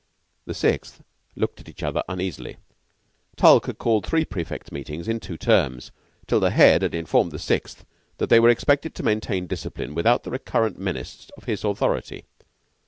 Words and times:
The 0.45 0.55
Sixth 0.55 1.03
looked 1.35 1.59
at 1.59 1.69
each 1.69 1.83
other 1.83 2.01
uneasily. 2.09 2.57
Tulke 3.37 3.67
had 3.67 3.77
called 3.77 4.03
three 4.03 4.25
prefects' 4.25 4.71
meetings 4.71 5.07
in 5.07 5.19
two 5.19 5.37
terms, 5.37 5.91
till 6.25 6.39
the 6.39 6.49
Head 6.49 6.81
had 6.81 6.95
informed 6.95 7.31
the 7.31 7.37
Sixth 7.37 7.85
that 8.17 8.27
they 8.27 8.39
were 8.39 8.49
expected 8.49 8.95
to 8.95 9.03
maintain 9.03 9.45
discipline 9.45 9.93
without 9.93 10.23
the 10.23 10.31
recurrent 10.31 10.79
menace 10.79 11.29
of 11.37 11.43
his 11.43 11.63
authority. 11.63 12.25